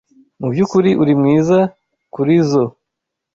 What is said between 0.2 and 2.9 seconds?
Mubyukuri uri mwiza kurizoi.